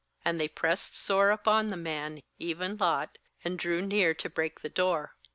And 0.25 0.39
they 0.39 0.47
pressed 0.47 0.95
sore 0.97 1.29
upon 1.29 1.67
the 1.67 1.77
man, 1.77 2.23
even 2.39 2.75
Lot, 2.77 3.19
and 3.45 3.59
drew 3.59 3.83
near 3.85 4.15
to 4.15 4.31
break 4.31 4.61
the 4.61 4.67
door. 4.67 5.15